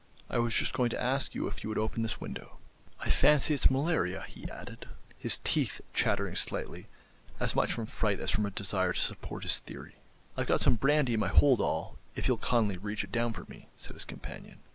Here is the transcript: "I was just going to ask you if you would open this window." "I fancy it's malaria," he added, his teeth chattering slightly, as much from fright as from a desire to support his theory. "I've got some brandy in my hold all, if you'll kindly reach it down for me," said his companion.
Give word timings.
"I 0.31 0.39
was 0.39 0.55
just 0.55 0.73
going 0.73 0.89
to 0.89 0.99
ask 0.99 1.35
you 1.35 1.45
if 1.45 1.61
you 1.63 1.69
would 1.69 1.77
open 1.77 2.01
this 2.01 2.19
window." 2.19 2.57
"I 3.01 3.11
fancy 3.11 3.53
it's 3.53 3.69
malaria," 3.69 4.25
he 4.27 4.49
added, 4.49 4.87
his 5.19 5.37
teeth 5.37 5.79
chattering 5.93 6.33
slightly, 6.35 6.87
as 7.39 7.55
much 7.55 7.71
from 7.73 7.85
fright 7.85 8.19
as 8.19 8.31
from 8.31 8.47
a 8.47 8.49
desire 8.49 8.93
to 8.93 8.99
support 8.99 9.43
his 9.43 9.59
theory. 9.59 9.97
"I've 10.35 10.47
got 10.47 10.59
some 10.61 10.73
brandy 10.73 11.13
in 11.13 11.19
my 11.19 11.27
hold 11.27 11.61
all, 11.61 11.99
if 12.15 12.27
you'll 12.27 12.37
kindly 12.39 12.77
reach 12.79 13.03
it 13.03 13.11
down 13.11 13.33
for 13.33 13.45
me," 13.47 13.67
said 13.75 13.93
his 13.93 14.03
companion. 14.05 14.57